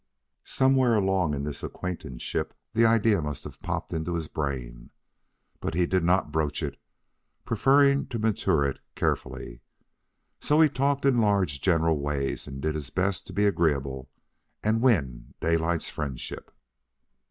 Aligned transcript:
Somewhere 0.47 0.95
along 0.95 1.35
in 1.35 1.43
this 1.43 1.61
acquaintanceship 1.61 2.55
the 2.73 2.87
idea 2.87 3.21
must 3.21 3.43
have 3.43 3.59
popped 3.59 3.93
into 3.93 4.15
his 4.15 4.27
brain. 4.29 4.89
But 5.59 5.75
he 5.75 5.85
did 5.85 6.03
not 6.03 6.31
broach 6.31 6.63
it, 6.63 6.79
preferring 7.45 8.07
to 8.07 8.17
mature 8.17 8.65
it 8.65 8.79
carefully. 8.95 9.61
So 10.39 10.59
he 10.59 10.69
talked 10.69 11.05
in 11.05 11.21
large 11.21 11.61
general 11.61 11.99
ways, 11.99 12.47
and 12.47 12.59
did 12.59 12.73
his 12.73 12.89
best 12.89 13.27
to 13.27 13.33
be 13.33 13.45
agreeable 13.45 14.09
and 14.63 14.81
win 14.81 15.35
Daylight's 15.39 15.91
friendship. 15.91 16.51